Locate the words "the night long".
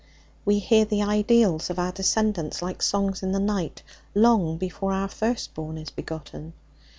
3.33-4.57